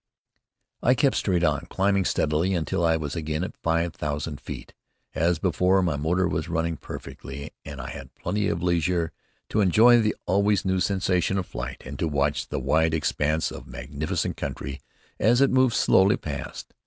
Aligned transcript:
I 0.81 0.95
kept 0.95 1.15
straight 1.15 1.43
on, 1.43 1.67
climbing 1.69 2.05
steadily, 2.05 2.55
until 2.55 2.83
I 2.83 2.97
was 2.97 3.15
again 3.15 3.43
at 3.43 3.55
five 3.57 3.93
thousand 3.93 4.41
feet. 4.41 4.73
As 5.13 5.37
before, 5.37 5.83
my 5.83 5.95
motor 5.95 6.27
was 6.27 6.49
running 6.49 6.77
perfectly 6.77 7.51
and 7.63 7.79
I 7.79 7.91
had 7.91 8.15
plenty 8.15 8.47
of 8.47 8.63
leisure 8.63 9.11
to 9.49 9.61
enjoy 9.61 10.01
the 10.01 10.15
always 10.25 10.65
new 10.65 10.79
sensation 10.79 11.37
of 11.37 11.45
flight 11.45 11.83
and 11.85 11.99
to 11.99 12.07
watch 12.07 12.47
the 12.47 12.57
wide 12.59 12.95
expanse 12.95 13.51
of 13.51 13.67
magnificent 13.67 14.37
country 14.37 14.81
as 15.19 15.39
it 15.39 15.51
moved 15.51 15.75
slowly 15.75 16.17
past. 16.17 16.73